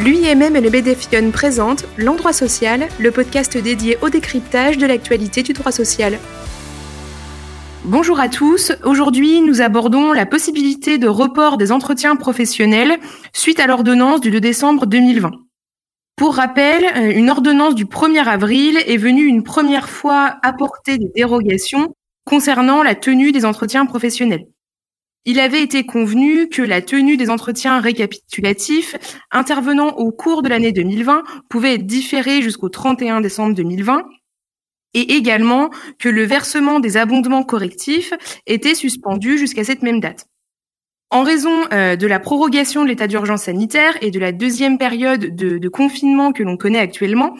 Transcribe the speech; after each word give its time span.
L'UIMM 0.00 0.56
et 0.56 0.60
le 0.60 0.70
BDFION 0.70 1.30
présentent 1.30 1.86
L'Endroit 1.96 2.32
Social, 2.32 2.88
le 2.98 3.12
podcast 3.12 3.56
dédié 3.56 3.96
au 4.02 4.08
décryptage 4.08 4.76
de 4.76 4.86
l'actualité 4.86 5.44
du 5.44 5.52
droit 5.52 5.70
social. 5.70 6.18
Bonjour 7.84 8.18
à 8.18 8.28
tous. 8.28 8.72
Aujourd'hui, 8.82 9.40
nous 9.40 9.60
abordons 9.60 10.12
la 10.12 10.26
possibilité 10.26 10.98
de 10.98 11.06
report 11.06 11.58
des 11.58 11.70
entretiens 11.70 12.16
professionnels 12.16 12.98
suite 13.32 13.60
à 13.60 13.68
l'ordonnance 13.68 14.20
du 14.20 14.32
2 14.32 14.40
décembre 14.40 14.86
2020. 14.86 15.30
Pour 16.16 16.34
rappel, 16.34 16.84
euh, 16.96 17.12
une 17.16 17.30
ordonnance 17.30 17.76
du 17.76 17.84
1er 17.84 18.26
avril 18.26 18.76
est 18.88 18.96
venue 18.96 19.26
une 19.26 19.44
première 19.44 19.88
fois 19.88 20.38
apporter 20.42 20.98
des 20.98 21.10
dérogations 21.14 21.94
concernant 22.24 22.82
la 22.82 22.96
tenue 22.96 23.30
des 23.30 23.44
entretiens 23.44 23.86
professionnels. 23.86 24.46
Il 25.26 25.40
avait 25.40 25.62
été 25.62 25.86
convenu 25.86 26.50
que 26.50 26.60
la 26.60 26.82
tenue 26.82 27.16
des 27.16 27.30
entretiens 27.30 27.80
récapitulatifs 27.80 28.96
intervenant 29.30 29.88
au 29.96 30.12
cours 30.12 30.42
de 30.42 30.50
l'année 30.50 30.72
2020 30.72 31.22
pouvait 31.48 31.74
être 31.74 31.86
différée 31.86 32.42
jusqu'au 32.42 32.68
31 32.68 33.22
décembre 33.22 33.54
2020 33.54 34.04
et 34.92 35.14
également 35.14 35.70
que 35.98 36.10
le 36.10 36.24
versement 36.24 36.78
des 36.78 36.98
abondements 36.98 37.42
correctifs 37.42 38.12
était 38.46 38.74
suspendu 38.74 39.38
jusqu'à 39.38 39.64
cette 39.64 39.82
même 39.82 40.00
date. 40.00 40.26
En 41.14 41.22
raison 41.22 41.62
euh, 41.72 41.94
de 41.94 42.08
la 42.08 42.18
prorogation 42.18 42.82
de 42.82 42.88
l'état 42.88 43.06
d'urgence 43.06 43.44
sanitaire 43.44 43.96
et 44.00 44.10
de 44.10 44.18
la 44.18 44.32
deuxième 44.32 44.78
période 44.78 45.36
de, 45.36 45.68
confinement 45.68 46.32
que 46.32 46.42
l'on 46.42 46.56
connaît 46.56 46.80
actuellement, 46.80 47.36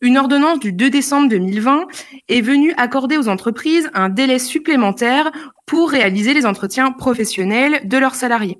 une 0.00 0.18
ordonnance 0.18 0.58
du 0.58 0.72
2 0.72 0.90
décembre 0.90 1.28
2020 1.28 1.86
est 2.28 2.40
venue 2.40 2.74
accorder 2.76 3.16
aux 3.16 3.28
entreprises 3.28 3.88
un 3.94 4.08
délai 4.08 4.40
supplémentaire 4.40 5.30
pour 5.66 5.92
réaliser 5.92 6.34
les 6.34 6.46
entretiens 6.46 6.90
professionnels 6.90 7.82
de 7.84 7.96
leurs 7.96 8.16
salariés. 8.16 8.58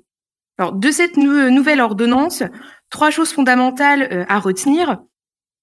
Alors, 0.57 0.71
de 0.71 0.91
cette 0.91 1.17
nouvelle 1.17 1.81
ordonnance, 1.81 2.43
trois 2.89 3.09
choses 3.09 3.33
fondamentales 3.33 4.07
euh, 4.13 4.23
à 4.29 4.39
retenir. 4.39 5.01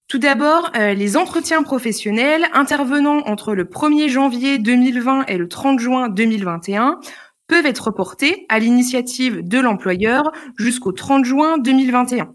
Tout 0.08 0.18
d'abord, 0.18 0.72
euh, 0.76 0.92
les 0.92 1.16
entretiens 1.16 1.62
professionnels 1.62 2.48
intervenant 2.52 3.20
entre 3.20 3.54
le 3.54 3.64
1er 3.64 4.10
janvier 4.10 4.58
2020 4.58 5.24
et 5.28 5.38
le 5.38 5.48
30 5.48 5.78
juin 5.78 6.10
2021 6.10 7.00
peuvent 7.50 7.66
être 7.66 7.88
reportés 7.88 8.46
à 8.48 8.60
l'initiative 8.60 9.42
de 9.42 9.58
l'employeur 9.58 10.30
jusqu'au 10.56 10.92
30 10.92 11.24
juin 11.24 11.58
2021. 11.58 12.32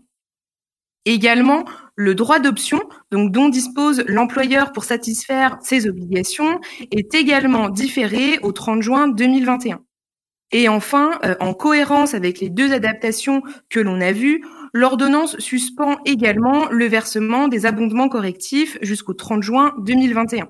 Également, 1.05 1.63
le 1.95 2.15
droit 2.15 2.39
d'option, 2.39 2.81
donc 3.11 3.31
dont 3.31 3.47
dispose 3.47 4.03
l'employeur 4.07 4.73
pour 4.73 4.83
satisfaire 4.83 5.57
ses 5.61 5.87
obligations, 5.87 6.59
est 6.91 7.15
également 7.15 7.69
différé 7.69 8.39
au 8.39 8.51
30 8.51 8.81
juin 8.81 9.07
2021. 9.07 9.79
Et 10.51 10.67
enfin, 10.67 11.17
euh, 11.23 11.35
en 11.39 11.53
cohérence 11.53 12.13
avec 12.13 12.41
les 12.41 12.49
deux 12.49 12.73
adaptations 12.73 13.41
que 13.69 13.79
l'on 13.79 14.01
a 14.01 14.11
vues, 14.11 14.43
l'ordonnance 14.73 15.39
suspend 15.39 15.97
également 16.05 16.67
le 16.69 16.87
versement 16.87 17.47
des 17.47 17.65
abondements 17.65 18.09
correctifs 18.09 18.77
jusqu'au 18.81 19.13
30 19.13 19.43
juin 19.43 19.73
2021. 19.79 20.49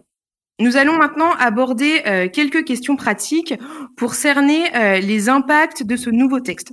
Nous 0.59 0.77
allons 0.77 0.95
maintenant 0.97 1.31
aborder 1.33 2.01
euh, 2.05 2.29
quelques 2.29 2.63
questions 2.63 2.95
pratiques 2.95 3.53
pour 3.97 4.13
cerner 4.13 4.73
euh, 4.75 4.99
les 4.99 5.27
impacts 5.27 5.83
de 5.83 5.97
ce 5.97 6.09
nouveau 6.09 6.39
texte. 6.39 6.71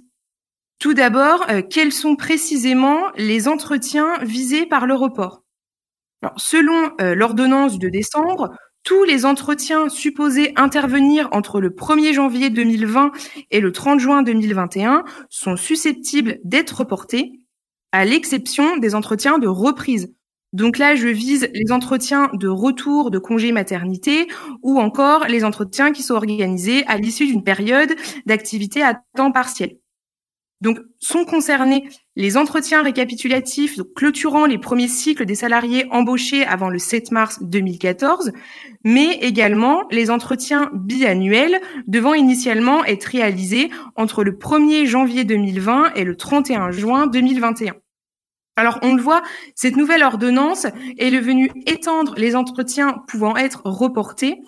Tout 0.78 0.94
d'abord, 0.94 1.44
euh, 1.50 1.62
quels 1.62 1.92
sont 1.92 2.14
précisément 2.14 3.00
les 3.16 3.48
entretiens 3.48 4.19
visés 4.22 4.66
par 4.66 4.86
le 4.86 4.94
report? 4.94 5.42
Selon 6.36 6.92
l'ordonnance 7.00 7.80
2 7.80 7.91
décembre, 7.91 8.50
tous 8.84 9.03
les 9.03 9.27
entretiens 9.27 9.88
supposés 9.88 10.53
intervenir 10.55 11.28
entre 11.33 11.60
le 11.60 11.70
1er 11.70 12.12
janvier 12.12 12.48
2020 12.48 13.10
et 13.50 13.58
le 13.58 13.72
30 13.72 13.98
juin 13.98 14.22
2021 14.22 15.03
sont 15.30 15.56
susceptibles 15.56 16.38
d'être 16.44 16.78
reportés, 16.78 17.33
à 17.91 18.05
l'exception 18.05 18.77
des 18.77 18.94
entretiens 18.94 19.38
de 19.38 19.48
reprise. 19.48 20.14
Donc 20.53 20.77
là, 20.77 20.95
je 20.95 21.08
vise 21.08 21.48
les 21.55 21.72
entretiens 21.72 22.31
de 22.34 22.48
retour 22.48 23.11
de 23.11 23.19
congé 23.19 23.53
maternité 23.53 24.28
ou 24.62 24.78
encore 24.78 25.27
les 25.27 25.44
entretiens 25.44 25.93
qui 25.93 26.03
sont 26.03 26.15
organisés 26.15 26.84
à 26.87 26.99
l'issue 26.99 27.27
d'une 27.27 27.43
période 27.44 27.94
d'activité 28.27 28.82
à 28.82 29.00
temps 29.16 29.32
partiel. 29.32 29.78
Donc, 30.60 30.78
sont 31.00 31.25
concernés 31.25 31.88
les 32.15 32.37
entretiens 32.37 32.84
récapitulatifs 32.84 33.81
clôturant 33.97 34.47
les 34.47 34.59
premiers 34.59 34.87
cycles 34.87 35.27
des 35.27 35.34
salariés 35.34 35.87
embauchés 35.91 36.44
avant 36.44 36.69
le 36.69 36.78
7 36.78 37.10
mars 37.10 37.43
2014, 37.43 38.31
mais 38.84 39.15
également 39.22 39.82
les 39.91 40.09
entretiens 40.09 40.71
biannuels 40.72 41.60
devant 41.88 42.15
initialement 42.15 42.84
être 42.84 43.06
réalisés 43.06 43.71
entre 43.97 44.22
le 44.22 44.32
1er 44.32 44.87
janvier 44.87 45.25
2020 45.25 45.94
et 45.97 46.04
le 46.04 46.16
31 46.16 46.71
juin 46.71 47.09
2021. 47.09 47.75
Alors, 48.57 48.79
on 48.83 48.95
le 48.95 49.03
voit, 49.03 49.23
cette 49.55 49.77
nouvelle 49.77 50.03
ordonnance 50.03 50.67
est 50.99 51.11
venue 51.19 51.51
étendre 51.67 52.15
les 52.19 52.37
entretiens 52.37 53.03
pouvant 53.09 53.37
être 53.37 53.63
reportés, 53.65 54.41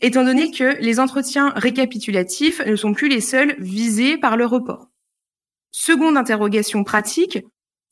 étant 0.00 0.24
donné 0.24 0.50
que 0.50 0.76
les 0.80 0.98
entretiens 0.98 1.52
récapitulatifs 1.54 2.60
ne 2.66 2.74
sont 2.74 2.94
plus 2.94 3.08
les 3.08 3.20
seuls 3.20 3.54
visés 3.58 4.18
par 4.18 4.36
le 4.36 4.46
report. 4.46 4.88
Seconde 5.70 6.16
interrogation 6.16 6.82
pratique, 6.82 7.44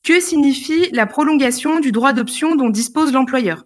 que 0.03 0.19
signifie 0.19 0.89
la 0.91 1.05
prolongation 1.05 1.79
du 1.79 1.93
droit 1.93 2.11
d'option 2.11 2.55
dont 2.55 2.69
dispose 2.69 3.13
l'employeur? 3.13 3.63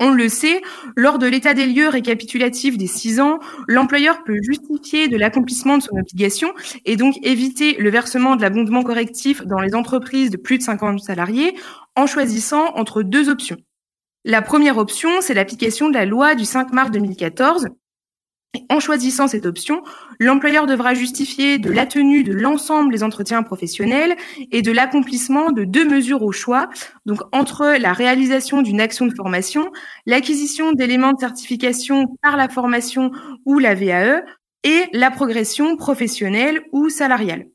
On 0.00 0.10
le 0.10 0.28
sait, 0.28 0.60
lors 0.96 1.18
de 1.18 1.26
l'état 1.26 1.54
des 1.54 1.66
lieux 1.66 1.88
récapitulatif 1.88 2.76
des 2.76 2.86
six 2.88 3.20
ans, 3.20 3.38
l'employeur 3.68 4.24
peut 4.24 4.36
justifier 4.42 5.08
de 5.08 5.16
l'accomplissement 5.16 5.78
de 5.78 5.82
son 5.82 5.96
obligation 5.96 6.52
et 6.84 6.96
donc 6.96 7.14
éviter 7.22 7.74
le 7.78 7.90
versement 7.90 8.34
de 8.34 8.42
l'abondement 8.42 8.82
correctif 8.82 9.42
dans 9.46 9.60
les 9.60 9.74
entreprises 9.74 10.30
de 10.30 10.36
plus 10.36 10.58
de 10.58 10.64
50 10.64 11.00
salariés 11.00 11.54
en 11.94 12.06
choisissant 12.06 12.74
entre 12.74 13.02
deux 13.02 13.28
options. 13.28 13.56
La 14.24 14.42
première 14.42 14.78
option, 14.78 15.10
c'est 15.20 15.34
l'application 15.34 15.88
de 15.88 15.94
la 15.94 16.06
loi 16.06 16.34
du 16.34 16.44
5 16.44 16.72
mars 16.72 16.90
2014 16.90 17.68
en 18.68 18.80
choisissant 18.80 19.28
cette 19.28 19.46
option, 19.46 19.82
l'employeur 20.18 20.66
devra 20.66 20.94
justifier 20.94 21.58
de 21.58 21.70
la 21.70 21.86
tenue 21.86 22.22
de 22.24 22.32
l'ensemble 22.32 22.92
des 22.92 23.02
entretiens 23.02 23.42
professionnels 23.42 24.16
et 24.52 24.62
de 24.62 24.72
l'accomplissement 24.72 25.50
de 25.50 25.64
deux 25.64 25.88
mesures 25.88 26.22
au 26.22 26.32
choix, 26.32 26.68
donc 27.06 27.20
entre 27.32 27.76
la 27.78 27.92
réalisation 27.92 28.62
d'une 28.62 28.80
action 28.80 29.06
de 29.06 29.14
formation, 29.14 29.70
l'acquisition 30.06 30.72
d'éléments 30.72 31.12
de 31.12 31.20
certification 31.20 32.06
par 32.22 32.36
la 32.36 32.48
formation 32.48 33.10
ou 33.44 33.58
la 33.58 33.74
VAE 33.74 34.22
et 34.62 34.84
la 34.92 35.10
progression 35.10 35.76
professionnelle 35.76 36.62
ou 36.72 36.88
salariale. 36.88 37.46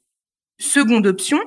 Seconde 0.59 1.07
option, 1.07 1.39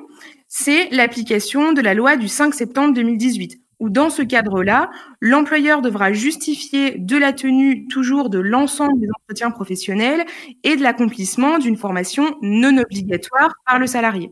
c'est 0.47 0.89
l'application 0.91 1.73
de 1.73 1.81
la 1.81 1.93
loi 1.93 2.17
du 2.17 2.27
5 2.27 2.53
septembre 2.53 2.93
2018 2.93 3.62
où 3.79 3.89
dans 3.89 4.09
ce 4.09 4.21
cadre-là, 4.21 4.89
l'employeur 5.21 5.81
devra 5.81 6.13
justifier 6.13 6.97
de 6.97 7.17
la 7.17 7.33
tenue 7.33 7.87
toujours 7.87 8.29
de 8.29 8.39
l'ensemble 8.39 8.99
des 8.99 9.07
entretiens 9.21 9.51
professionnels 9.51 10.25
et 10.63 10.75
de 10.75 10.81
l'accomplissement 10.81 11.57
d'une 11.59 11.77
formation 11.77 12.37
non 12.41 12.77
obligatoire 12.77 13.53
par 13.65 13.79
le 13.79 13.87
salarié. 13.87 14.31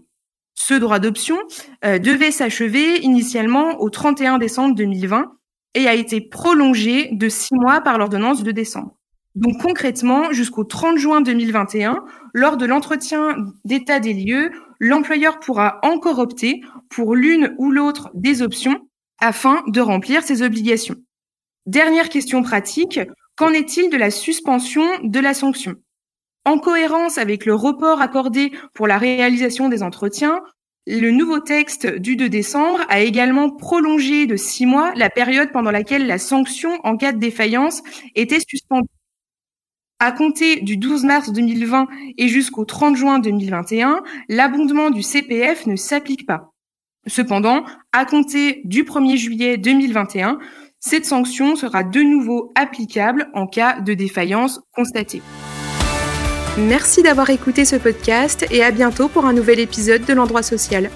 Ce 0.55 0.73
droit 0.73 0.99
d'option 0.99 1.37
euh, 1.85 1.97
devait 1.97 2.31
s'achever 2.31 2.99
initialement 2.99 3.81
au 3.81 3.89
31 3.89 4.37
décembre 4.37 4.75
2020 4.75 5.31
et 5.73 5.87
a 5.87 5.93
été 5.93 6.21
prolongé 6.21 7.09
de 7.13 7.29
six 7.29 7.55
mois 7.55 7.81
par 7.81 7.97
l'ordonnance 7.97 8.43
de 8.43 8.51
décembre. 8.51 8.97
Donc 9.35 9.61
concrètement, 9.61 10.33
jusqu'au 10.33 10.65
30 10.65 10.97
juin 10.97 11.21
2021, 11.21 12.03
lors 12.33 12.57
de 12.57 12.65
l'entretien 12.65 13.37
d'état 13.63 13.99
des 13.99 14.13
lieux, 14.13 14.51
l'employeur 14.79 15.39
pourra 15.39 15.79
encore 15.83 16.19
opter 16.19 16.61
pour 16.89 17.15
l'une 17.15 17.55
ou 17.57 17.71
l'autre 17.71 18.11
des 18.13 18.41
options 18.41 18.79
afin 19.21 19.63
de 19.67 19.79
remplir 19.79 20.23
ses 20.23 20.41
obligations. 20.41 20.95
Dernière 21.67 22.09
question 22.09 22.43
pratique, 22.43 22.99
qu'en 23.35 23.53
est-il 23.53 23.89
de 23.89 23.97
la 23.97 24.11
suspension 24.11 24.83
de 25.03 25.19
la 25.19 25.33
sanction? 25.33 25.75
En 26.43 26.57
cohérence 26.57 27.19
avec 27.19 27.45
le 27.45 27.53
report 27.53 28.01
accordé 28.01 28.51
pour 28.73 28.87
la 28.87 28.97
réalisation 28.97 29.69
des 29.69 29.83
entretiens, 29.83 30.41
le 30.87 31.11
nouveau 31.11 31.39
texte 31.39 31.85
du 31.85 32.15
2 32.15 32.29
décembre 32.29 32.79
a 32.89 33.01
également 33.01 33.51
prolongé 33.51 34.25
de 34.25 34.35
six 34.35 34.65
mois 34.65 34.91
la 34.95 35.11
période 35.11 35.51
pendant 35.51 35.69
laquelle 35.69 36.07
la 36.07 36.17
sanction 36.17 36.79
en 36.83 36.97
cas 36.97 37.11
de 37.11 37.19
défaillance 37.19 37.83
était 38.15 38.39
suspendue. 38.39 38.89
À 39.99 40.11
compter 40.11 40.61
du 40.61 40.77
12 40.77 41.03
mars 41.03 41.31
2020 41.31 41.87
et 42.17 42.27
jusqu'au 42.27 42.65
30 42.65 42.95
juin 42.95 43.19
2021, 43.19 44.01
l'abondement 44.29 44.89
du 44.89 45.03
CPF 45.03 45.67
ne 45.67 45.75
s'applique 45.75 46.25
pas. 46.25 46.50
Cependant, 47.07 47.63
à 47.91 48.05
compter 48.05 48.61
du 48.63 48.83
1er 48.83 49.17
juillet 49.17 49.57
2021, 49.57 50.37
cette 50.79 51.05
sanction 51.05 51.55
sera 51.55 51.83
de 51.83 51.99
nouveau 52.01 52.51
applicable 52.55 53.29
en 53.33 53.47
cas 53.47 53.79
de 53.79 53.93
défaillance 53.93 54.61
constatée. 54.73 55.21
Merci 56.57 57.01
d'avoir 57.01 57.29
écouté 57.29 57.65
ce 57.65 57.75
podcast 57.75 58.45
et 58.51 58.63
à 58.63 58.71
bientôt 58.71 59.07
pour 59.07 59.25
un 59.25 59.33
nouvel 59.33 59.59
épisode 59.59 60.05
de 60.05 60.13
l'endroit 60.13 60.43
social. 60.43 60.89